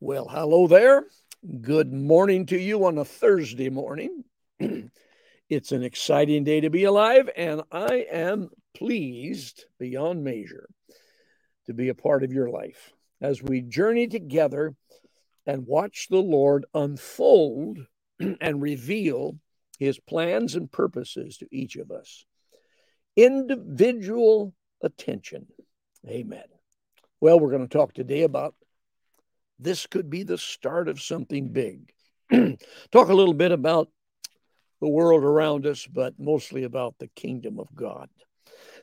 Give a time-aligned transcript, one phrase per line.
[0.00, 1.04] Well, hello there.
[1.60, 4.24] Good morning to you on a Thursday morning.
[5.48, 10.68] it's an exciting day to be alive, and I am pleased beyond measure
[11.66, 14.74] to be a part of your life as we journey together
[15.46, 17.78] and watch the Lord unfold
[18.40, 19.38] and reveal
[19.78, 22.26] his plans and purposes to each of us.
[23.16, 25.46] Individual attention.
[26.06, 26.44] Amen.
[27.20, 28.56] Well, we're going to talk today about
[29.58, 31.92] this could be the start of something big.
[32.90, 33.88] Talk a little bit about
[34.80, 38.08] the world around us, but mostly about the kingdom of God.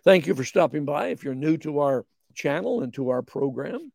[0.04, 1.08] Thank you for stopping by.
[1.08, 3.92] If you're new to our channel and to our program,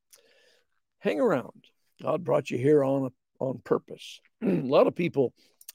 [1.01, 1.65] hang around.
[2.03, 4.21] God brought you here on on purpose.
[4.43, 5.33] a lot of people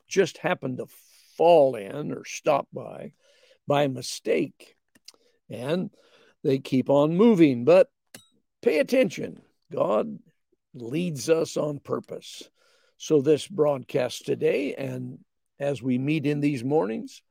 [0.07, 0.85] just happen to
[1.37, 3.11] fall in or stop by
[3.67, 4.75] by mistake,
[5.49, 5.89] and
[6.43, 7.65] they keep on moving.
[7.65, 7.87] But
[8.61, 9.41] pay attention.
[9.71, 10.19] God
[10.73, 12.43] leads us on purpose.
[12.97, 15.19] So, this broadcast today, and
[15.59, 17.21] as we meet in these mornings,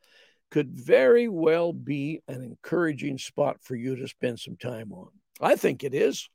[0.50, 5.08] could very well be an encouraging spot for you to spend some time on.
[5.40, 6.28] I think it is.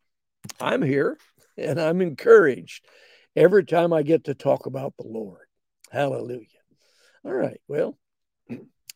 [0.59, 1.17] I'm here
[1.57, 2.85] and I'm encouraged
[3.35, 5.47] every time I get to talk about the Lord.
[5.91, 6.47] Hallelujah.
[7.23, 7.59] All right.
[7.67, 7.97] Well,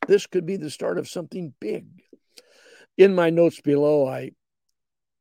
[0.07, 1.87] this could be the start of something big.
[2.97, 4.31] In my notes below, I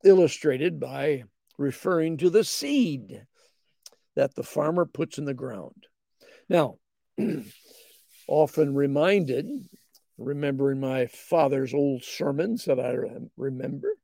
[0.05, 1.25] illustrated by
[1.59, 3.27] referring to the seed
[4.17, 5.87] that the farmer puts in the ground.
[6.49, 6.77] Now,
[8.29, 9.47] often reminded,
[10.17, 12.97] remembering my father's old sermons that I
[13.37, 13.95] remember,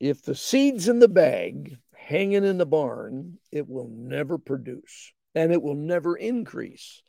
[0.00, 5.52] if the seed's in the bag hanging in the barn, it will never produce and
[5.52, 7.02] it will never increase.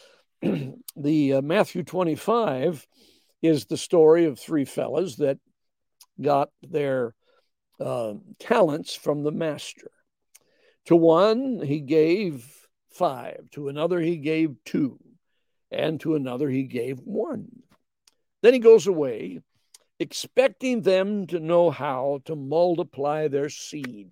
[0.42, 2.86] the uh, Matthew 25
[3.42, 5.38] is the story of three fellas that
[6.20, 7.14] got their
[7.80, 9.90] uh, talents from the master.
[10.86, 12.46] To one, he gave
[12.90, 14.98] five, to another, he gave two,
[15.70, 17.48] and to another, he gave one.
[18.42, 19.40] Then he goes away,
[19.98, 24.10] expecting them to know how to multiply their seed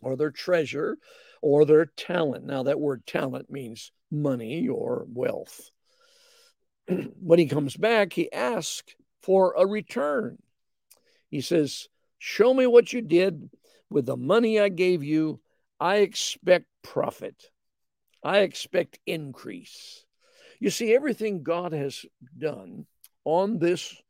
[0.00, 0.98] or their treasure
[1.40, 2.44] or their talent.
[2.44, 5.70] Now, that word talent means money or wealth.
[6.88, 10.38] when he comes back, he asks for a return.
[11.28, 11.88] He says,
[12.24, 13.50] Show me what you did
[13.90, 15.40] with the money I gave you.
[15.80, 17.50] I expect profit.
[18.22, 20.04] I expect increase.
[20.60, 22.06] You see, everything God has
[22.38, 22.86] done
[23.24, 24.00] on this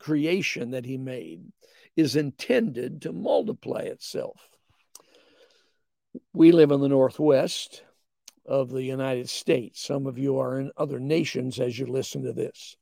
[0.00, 1.44] creation that He made
[1.94, 4.40] is intended to multiply itself.
[6.32, 7.84] We live in the Northwest
[8.44, 9.80] of the United States.
[9.80, 12.76] Some of you are in other nations as you listen to this.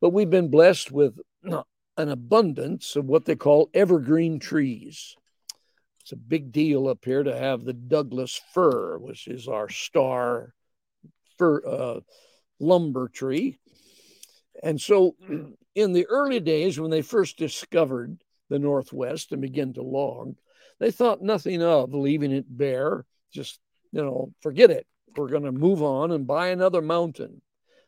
[0.00, 1.16] But we've been blessed with
[1.96, 5.16] an abundance of what they call evergreen trees.
[6.00, 10.52] It's a big deal up here to have the Douglas fir, which is our star
[11.38, 12.00] fir uh,
[12.60, 13.58] lumber tree.
[14.62, 15.16] And so,
[15.74, 18.18] in the early days, when they first discovered
[18.50, 20.36] the Northwest and began to log,
[20.78, 23.04] they thought nothing of leaving it bare.
[23.32, 23.58] Just,
[23.92, 24.86] you know, forget it.
[25.16, 27.40] We're going to move on and buy another mountain.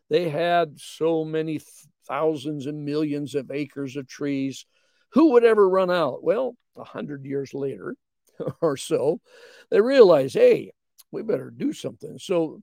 [0.09, 1.61] They had so many
[2.09, 4.67] thousands and millions of acres of trees.
[5.11, 6.23] Who would ever run out?
[6.23, 7.97] Well, a hundred years later
[8.61, 9.21] or so,
[9.71, 10.73] they realize, hey,
[11.11, 12.19] we better do something.
[12.19, 12.63] So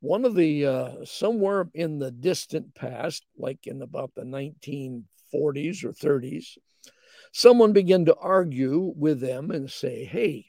[0.00, 5.92] one of the uh, somewhere in the distant past, like in about the 1940s or
[5.92, 6.56] 30s,
[7.32, 10.46] someone began to argue with them and say, hey,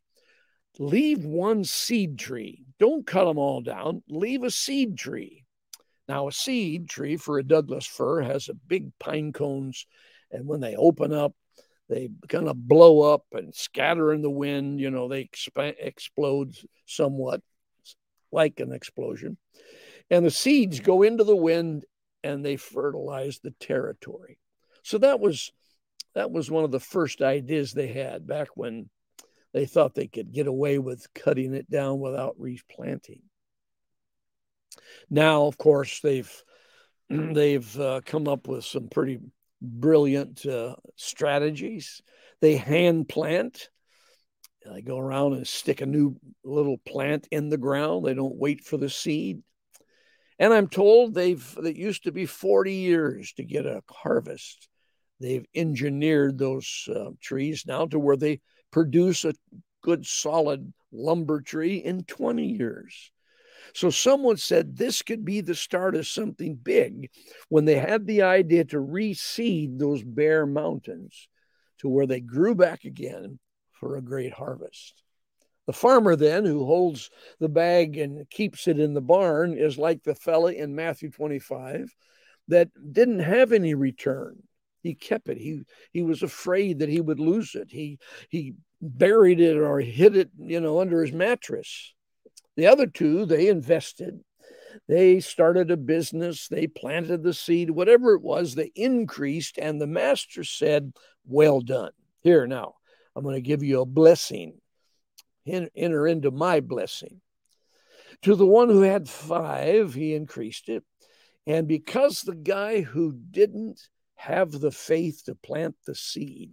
[0.78, 2.66] leave one seed tree.
[2.80, 4.04] Don't cut them all down.
[4.08, 5.46] Leave a seed tree.
[6.10, 9.86] Now, a seed tree for a Douglas fir has a big pine cones,
[10.32, 11.36] and when they open up,
[11.88, 14.80] they kind of blow up and scatter in the wind.
[14.80, 16.56] You know, they exp- explode
[16.88, 17.42] somewhat
[18.32, 19.38] like an explosion.
[20.10, 21.86] And the seeds go into the wind
[22.24, 24.40] and they fertilize the territory.
[24.84, 25.52] So that was
[26.16, 28.90] that was one of the first ideas they had back when
[29.54, 33.29] they thought they could get away with cutting it down without replanting.
[35.10, 36.32] Now, of course, they've
[37.10, 39.20] they've uh, come up with some pretty
[39.62, 42.02] brilliant uh, strategies.
[42.42, 43.70] They hand plant.
[44.66, 48.06] They go around and stick a new little plant in the ground.
[48.06, 49.42] They don't wait for the seed.
[50.38, 54.70] And I'm told they've it used to be 40 years to get a harvest.
[55.20, 58.40] They've engineered those uh, trees now to where they
[58.72, 59.34] produce a
[59.82, 63.12] good solid lumber tree in 20 years.
[63.74, 67.10] So someone said this could be the start of something big
[67.50, 71.28] when they had the idea to reseed those bare mountains
[71.80, 73.40] to where they grew back again
[73.72, 75.02] for a great harvest.
[75.66, 80.04] The farmer, then, who holds the bag and keeps it in the barn, is like
[80.04, 81.94] the fella in Matthew 25
[82.48, 84.42] that didn't have any return.
[84.82, 85.38] He kept it.
[85.38, 85.62] He
[85.92, 87.70] he was afraid that he would lose it.
[87.70, 91.94] He he buried it or hid it, you know, under his mattress.
[92.60, 94.20] The other two, they invested.
[94.86, 99.88] They started a business, they planted the seed, whatever it was, they increased, and the
[99.88, 100.92] master said,
[101.26, 101.94] Well done.
[102.20, 102.74] Here now,
[103.16, 104.60] I'm going to give you a blessing
[105.48, 107.22] enter into my blessing.
[108.24, 110.84] To the one who had five, he increased it.
[111.48, 116.52] And because the guy who didn't have the faith to plant the seed,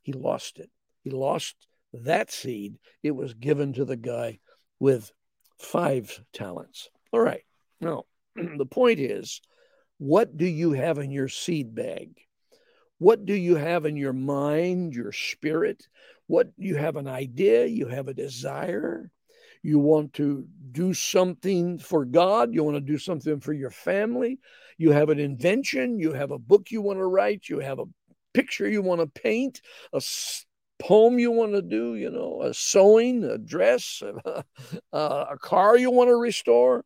[0.00, 0.70] he lost it.
[1.04, 1.54] He lost
[1.92, 2.78] that seed.
[3.02, 4.38] It was given to the guy
[4.82, 5.12] with
[5.60, 6.90] five talents.
[7.12, 7.44] All right.
[7.80, 8.02] Now,
[8.34, 9.40] the point is
[9.98, 12.18] what do you have in your seed bag?
[12.98, 15.86] What do you have in your mind, your spirit?
[16.26, 19.08] What you have an idea, you have a desire,
[19.62, 24.40] you want to do something for God, you want to do something for your family,
[24.78, 27.84] you have an invention, you have a book you want to write, you have a
[28.34, 29.60] picture you want to paint,
[29.92, 30.00] a
[30.82, 34.02] poem you want to do, you know, a sewing, a dress,
[34.92, 36.84] a, a car you want to restore.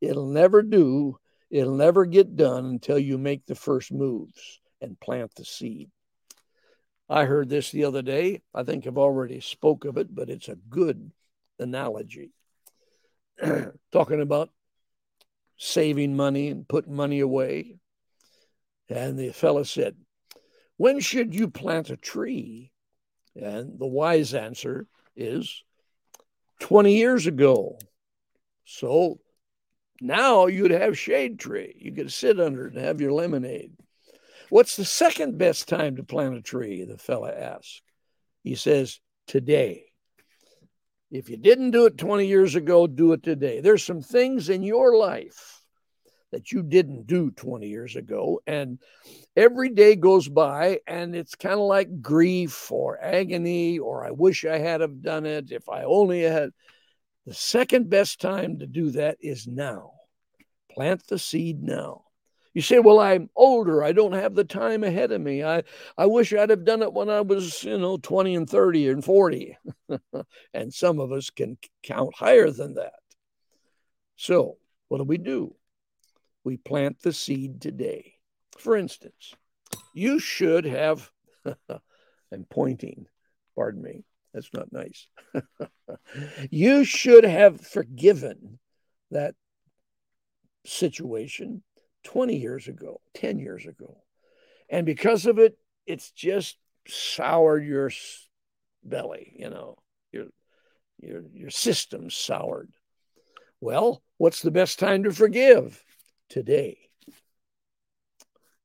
[0.00, 1.18] It'll never do,
[1.50, 5.90] it'll never get done until you make the first moves and plant the seed.
[7.10, 8.40] I heard this the other day.
[8.54, 11.12] I think I've already spoke of it, but it's a good
[11.58, 12.32] analogy.
[13.92, 14.50] Talking about
[15.58, 17.76] saving money and putting money away.
[18.88, 19.96] And the fellow said,
[20.76, 22.72] When should you plant a tree?
[23.34, 24.86] And the wise answer
[25.16, 25.62] is
[26.60, 27.78] 20 years ago.
[28.64, 29.20] So
[30.00, 31.74] now you'd have shade tree.
[31.78, 33.72] You could sit under it and have your lemonade.
[34.50, 36.84] What's the second best time to plant a tree?
[36.84, 37.80] The fella asks.
[38.42, 39.86] He says, Today.
[41.10, 43.60] If you didn't do it 20 years ago, do it today.
[43.60, 45.61] There's some things in your life
[46.32, 48.40] that you didn't do 20 years ago.
[48.46, 48.78] And
[49.36, 54.44] every day goes by and it's kind of like grief or agony or I wish
[54.44, 55.52] I had have done it.
[55.52, 56.50] If I only had.
[57.24, 59.92] The second best time to do that is now.
[60.72, 62.02] Plant the seed now.
[62.52, 63.84] You say, well, I'm older.
[63.84, 65.44] I don't have the time ahead of me.
[65.44, 65.62] I,
[65.96, 69.04] I wish I'd have done it when I was, you know, 20 and 30 and
[69.04, 69.56] 40.
[70.52, 72.94] and some of us can count higher than that.
[74.16, 74.58] So,
[74.88, 75.54] what do we do?
[76.44, 78.14] We plant the seed today.
[78.58, 79.34] For instance,
[79.94, 81.10] you should have,
[81.46, 83.06] I'm pointing,
[83.54, 85.06] pardon me, that's not nice.
[86.50, 88.58] you should have forgiven
[89.10, 89.34] that
[90.64, 91.62] situation
[92.04, 93.98] 20 years ago, 10 years ago.
[94.68, 95.56] And because of it,
[95.86, 96.56] it's just
[96.88, 97.90] soured your
[98.82, 99.76] belly, you know,
[100.12, 100.26] your,
[100.98, 102.70] your, your system's soured.
[103.60, 105.82] Well, what's the best time to forgive?
[106.32, 106.78] Today.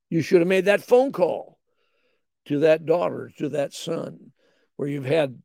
[0.08, 1.58] You should have made that phone call
[2.46, 4.32] to that daughter, to that son,
[4.76, 5.38] where you've had,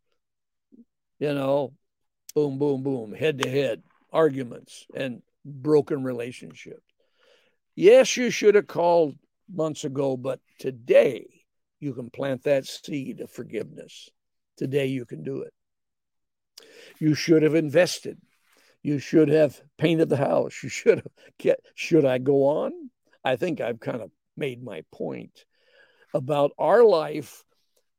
[1.20, 1.74] you know,
[2.34, 6.80] boom, boom, boom, head to head arguments and broken relationships.
[7.76, 9.18] Yes, you should have called
[9.54, 11.28] months ago, but today
[11.82, 14.10] you can plant that seed of forgiveness.
[14.56, 15.54] Today you can do it.
[17.00, 18.18] You should have invested.
[18.84, 20.62] You should have painted the house.
[20.62, 22.72] You should have get should I go on?
[23.24, 25.46] I think I've kind of made my point
[26.14, 27.44] about our life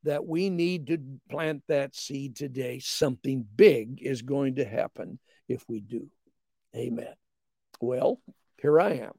[0.03, 0.99] that we need to
[1.31, 2.79] plant that seed today.
[2.79, 6.09] Something big is going to happen if we do.
[6.77, 7.15] Amen.
[7.81, 8.21] Well,
[8.61, 9.13] here I am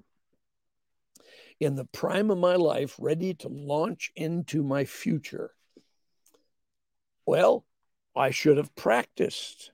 [1.60, 5.52] in the prime of my life, ready to launch into my future.
[7.26, 7.66] Well,
[8.16, 9.72] I should have practiced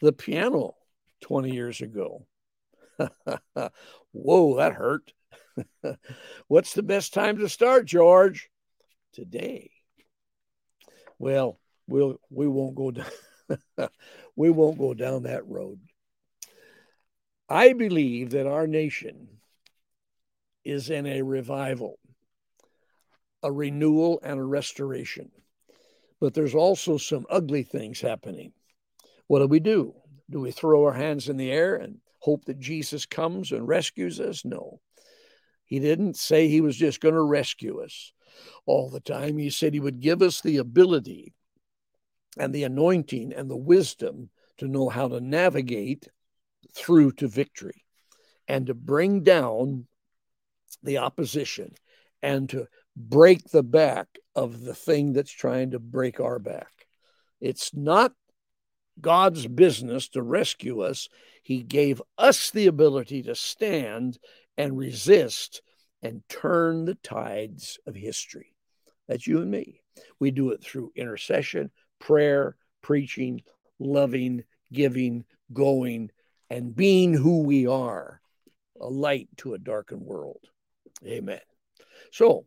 [0.00, 0.74] the piano
[1.22, 2.26] 20 years ago.
[4.12, 5.12] Whoa, that hurt.
[6.48, 8.50] What's the best time to start, George?
[9.12, 9.70] Today.
[11.18, 13.06] Well, we'll we won't go down
[14.36, 15.78] we won't go down that road.
[17.48, 19.28] I believe that our nation
[20.64, 21.98] is in a revival,
[23.42, 25.30] a renewal, and a restoration.
[26.20, 28.52] But there's also some ugly things happening.
[29.26, 29.94] What do we do?
[30.32, 34.18] Do we throw our hands in the air and hope that Jesus comes and rescues
[34.18, 34.44] us?
[34.44, 34.80] No.
[35.64, 38.12] He didn't say he was just going to rescue us
[38.64, 39.36] all the time.
[39.36, 41.34] He said he would give us the ability
[42.38, 46.08] and the anointing and the wisdom to know how to navigate
[46.74, 47.84] through to victory
[48.48, 49.86] and to bring down
[50.82, 51.74] the opposition
[52.22, 56.86] and to break the back of the thing that's trying to break our back.
[57.40, 58.12] It's not
[59.02, 61.08] God's business to rescue us.
[61.42, 64.18] He gave us the ability to stand
[64.56, 65.60] and resist
[66.02, 68.54] and turn the tides of history.
[69.08, 69.80] That's you and me.
[70.18, 73.42] We do it through intercession, prayer, preaching,
[73.78, 76.10] loving, giving, going,
[76.48, 78.20] and being who we are
[78.80, 80.40] a light to a darkened world.
[81.06, 81.40] Amen.
[82.10, 82.46] So,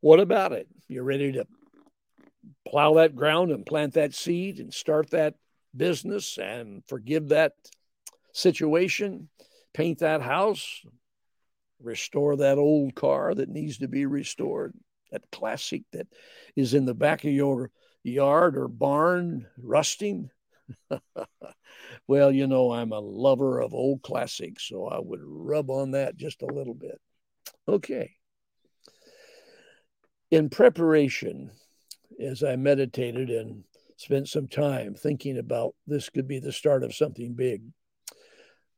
[0.00, 0.68] what about it?
[0.88, 1.46] You're ready to
[2.68, 5.34] plow that ground and plant that seed and start that
[5.76, 7.52] business and forgive that
[8.32, 9.28] situation,
[9.72, 10.84] paint that house,
[11.80, 14.74] restore that old car that needs to be restored,
[15.12, 16.06] that classic that
[16.56, 17.70] is in the back of your
[18.02, 20.30] yard or barn rusting.
[22.06, 26.16] well, you know, I'm a lover of old classics, so I would rub on that
[26.16, 27.00] just a little bit.
[27.68, 28.12] Okay.
[30.30, 31.50] In preparation,
[32.20, 33.64] as I meditated and
[34.04, 37.62] spent some time thinking about this could be the start of something big,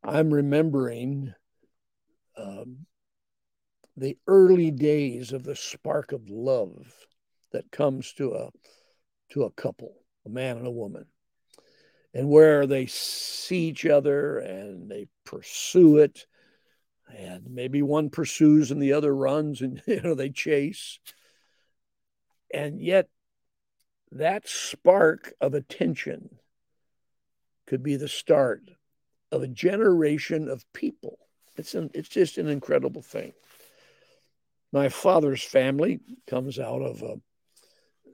[0.04, 1.34] I'm remembering
[2.36, 2.86] um,
[3.96, 6.86] the early days of the spark of love
[7.50, 8.50] that comes to a
[9.30, 11.06] to a couple, a man and a woman,
[12.14, 16.24] and where they see each other and they pursue it,
[17.12, 21.00] and maybe one pursues and the other runs, and you know they chase,
[22.54, 23.08] and yet
[24.18, 26.38] that spark of attention
[27.66, 28.62] could be the start
[29.32, 31.18] of a generation of people.
[31.56, 33.32] It's an, it's just an incredible thing.
[34.72, 37.02] My father's family comes out of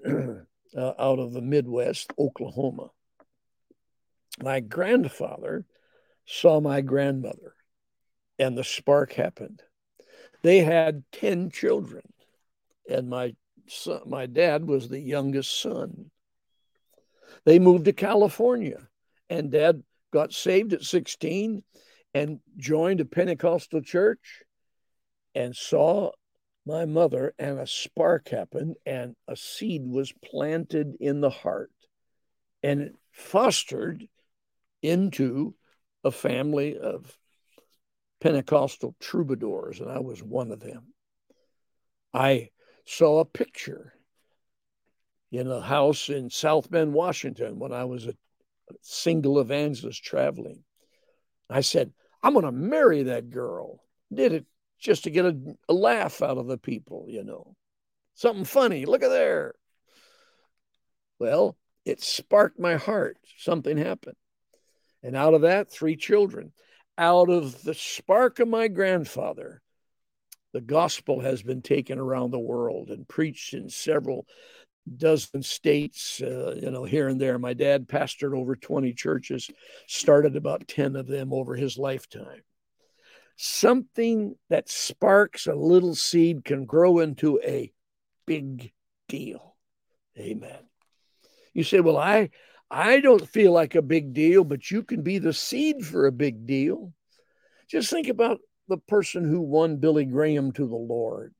[0.07, 2.91] a, uh, out of the Midwest, Oklahoma.
[4.41, 5.67] My grandfather
[6.25, 7.55] saw my grandmother,
[8.39, 9.63] and the spark happened.
[10.43, 12.03] They had 10 children,
[12.89, 13.35] and my
[13.69, 16.11] son, my dad was the youngest son.
[17.45, 18.89] They moved to California,
[19.29, 21.63] and dad got saved at 16
[22.15, 24.43] and joined a Pentecostal church
[25.35, 26.13] and saw
[26.65, 31.73] my mother, and a spark happened, and a seed was planted in the heart,
[32.63, 34.07] and it fostered
[34.83, 35.55] into
[36.05, 37.17] a family of
[38.21, 40.95] Pentecostal troubadours, and I was one of them.
[42.15, 42.51] I
[42.85, 43.95] saw a picture
[45.31, 48.15] in a house in South Bend, Washington, when I was a
[48.83, 50.63] single evangelist traveling.
[51.49, 53.83] I said, I'm going to marry that girl.
[54.13, 54.47] Did it
[54.79, 55.37] just to get a,
[55.69, 57.55] a laugh out of the people, you know.
[58.15, 58.85] Something funny.
[58.85, 59.55] Look at there.
[61.19, 63.17] Well, it sparked my heart.
[63.39, 64.17] Something happened.
[65.03, 66.53] And out of that, three children.
[66.99, 69.63] Out of the spark of my grandfather,
[70.53, 74.27] the gospel has been taken around the world and preached in several
[74.97, 77.39] dozen states, uh, you know, here and there.
[77.39, 79.49] My dad pastored over 20 churches,
[79.87, 82.43] started about 10 of them over his lifetime
[83.37, 87.73] something that sparks a little seed can grow into a
[88.27, 88.73] big
[89.09, 89.57] deal.
[90.19, 90.59] Amen.
[91.55, 92.31] You say, well, I
[92.71, 96.13] I don't feel like a big deal, but you can be the seed for a
[96.13, 96.93] big deal.
[97.69, 98.39] Just think about
[98.73, 101.35] the person who won Billy Graham to the Lord.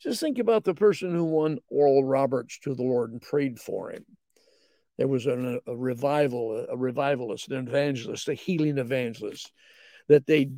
[0.00, 3.90] Just think about the person who won Oral Roberts to the Lord and prayed for
[3.90, 4.06] him.
[4.96, 9.52] There was a, a revival, a revivalist, an evangelist, a healing evangelist
[10.08, 10.50] that they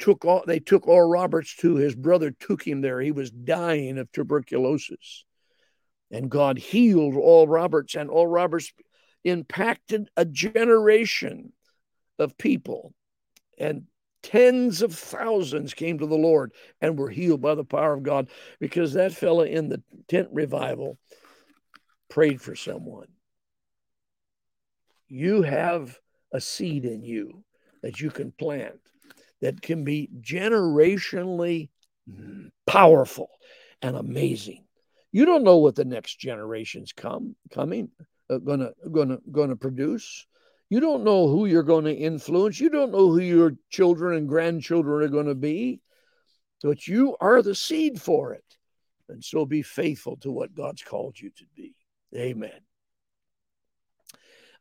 [0.00, 3.00] took all they took Oral Roberts to his brother took him there.
[3.00, 5.24] He was dying of tuberculosis.
[6.10, 8.72] And God healed Oral Roberts, and Oral Roberts
[9.22, 11.52] impacted a generation
[12.18, 12.92] of people.
[13.58, 13.84] And
[14.22, 18.28] tens of thousands came to the Lord and were healed by the power of God
[18.58, 20.98] because that fella in the tent revival
[22.08, 23.08] prayed for someone.
[25.08, 25.98] You have
[26.32, 27.44] a seed in you
[27.82, 28.78] that you can plant
[29.40, 31.70] that can be generationally
[32.66, 33.30] powerful
[33.82, 34.64] and amazing.
[35.12, 37.90] You don't know what the next generations come coming
[38.30, 40.26] uh, gonna gonna gonna produce.
[40.70, 42.58] You don't know who you're going to influence.
[42.58, 45.82] You don't know who your children and grandchildren are going to be.
[46.62, 48.44] But you are the seed for it.
[49.08, 51.74] And so be faithful to what God's called you to be.
[52.14, 52.60] Amen.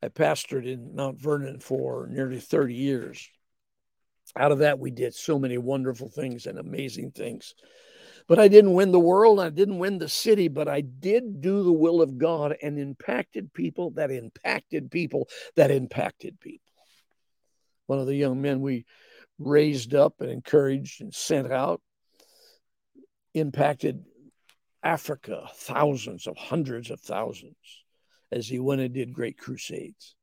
[0.02, 3.30] I pastored in Mount Vernon for nearly 30 years
[4.36, 7.56] out of that, we did so many wonderful things and amazing things.
[8.30, 9.40] But I didn't win the world.
[9.40, 13.52] I didn't win the city, but I did do the will of God and impacted
[13.52, 16.72] people that impacted people that impacted people.
[17.88, 18.86] One of the young men we
[19.40, 21.82] raised up and encouraged and sent out
[23.34, 24.06] impacted
[24.84, 27.56] Africa, thousands of hundreds of thousands,
[28.32, 30.16] as he went and did great crusades.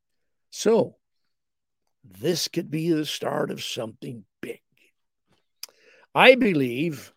[0.50, 0.94] So,
[2.04, 4.60] this could be the start of something big.
[6.14, 7.12] I believe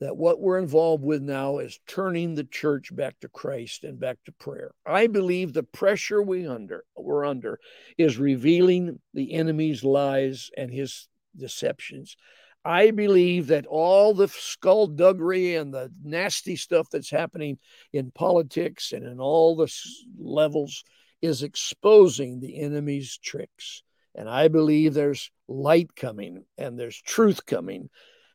[0.00, 4.18] that what we're involved with now is turning the church back to Christ and back
[4.24, 4.72] to prayer.
[4.86, 7.58] I believe the pressure we under we're under
[7.96, 12.16] is revealing the enemy's lies and his deceptions.
[12.64, 17.58] I believe that all the skullduggery and the nasty stuff that's happening
[17.92, 19.72] in politics and in all the
[20.18, 20.84] levels
[21.22, 23.82] is exposing the enemy's tricks.
[24.14, 27.88] And I believe there's light coming and there's truth coming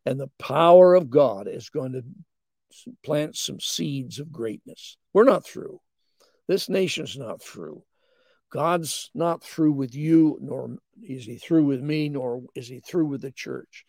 [0.05, 2.03] and the power of God is going to
[3.03, 4.97] plant some seeds of greatness.
[5.13, 5.79] We're not through.
[6.47, 7.83] This nation's not through.
[8.49, 13.07] God's not through with you, nor is he through with me, nor is he through
[13.07, 13.85] with the church.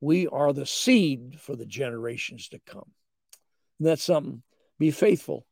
[0.00, 2.90] We are the seed for the generations to come.
[3.78, 4.42] And that's something.
[4.78, 5.46] Be faithful.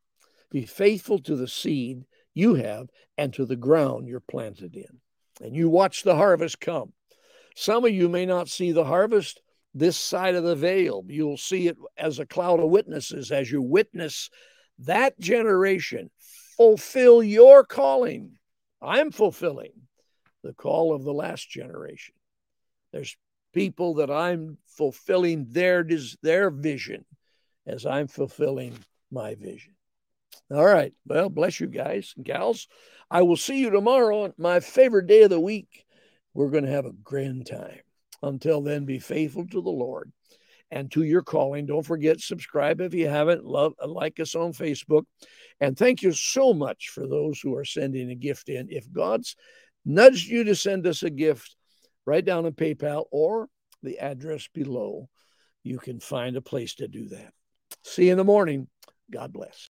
[0.51, 5.01] Be faithful to the seed you have and to the ground you're planted in.
[5.45, 6.93] And you watch the harvest come.
[7.57, 9.41] Some of you may not see the harvest,
[9.75, 11.05] this side of the veil.
[11.09, 14.31] You'll see it as a cloud of witnesses as you witness
[14.81, 16.11] that generation
[16.57, 18.39] fulfill your calling.
[18.83, 19.73] I'm fulfilling
[20.43, 22.15] the call of the last generation.
[22.93, 23.17] There's
[23.53, 25.87] people that I'm fulfilling their
[26.23, 27.05] their vision
[27.67, 28.77] as I'm fulfilling
[29.11, 29.75] my vision.
[30.51, 30.93] All right.
[31.07, 32.69] Well, bless you guys and gals.
[33.11, 35.87] I will see you tomorrow, my favorite day of the week.
[36.35, 37.84] We're going to have a grand time.
[38.25, 40.11] Until then, be faithful to the Lord
[40.71, 41.67] and to your calling.
[41.67, 43.45] Don't forget, subscribe if you haven't.
[43.45, 45.05] Love, like us on Facebook.
[45.61, 48.69] And thank you so much for those who are sending a gift in.
[48.71, 49.37] If God's
[49.85, 51.55] nudged you to send us a gift,
[52.07, 53.49] write down a PayPal or
[53.83, 55.09] the address below.
[55.63, 57.33] You can find a place to do that.
[57.83, 58.69] See you in the morning.
[59.11, 59.69] God bless.